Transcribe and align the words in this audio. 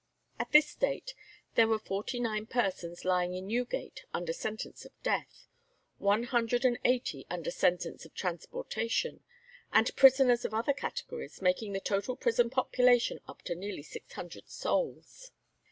At 0.39 0.51
this 0.51 0.73
date 0.73 1.13
there 1.53 1.67
were 1.67 1.77
forty 1.77 2.19
nine 2.19 2.47
persons 2.47 3.05
lying 3.05 3.35
in 3.35 3.45
Newgate 3.45 4.03
under 4.15 4.33
sentence 4.33 4.83
of 4.83 4.99
death, 5.03 5.47
one 5.99 6.23
hundred 6.23 6.65
and 6.65 6.79
eighty 6.83 7.27
under 7.29 7.51
sentence 7.51 8.03
of 8.03 8.15
transportation, 8.15 9.23
and 9.71 9.95
prisoners 9.95 10.43
of 10.43 10.55
other 10.55 10.73
categories, 10.73 11.39
making 11.39 11.73
the 11.73 11.79
total 11.79 12.15
prison 12.15 12.49
population 12.49 13.19
up 13.27 13.43
to 13.43 13.53
nearly 13.53 13.83
six 13.83 14.13
hundred 14.13 14.49
souls. 14.49 15.29